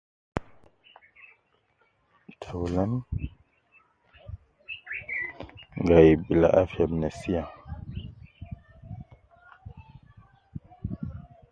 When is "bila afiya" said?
6.25-6.85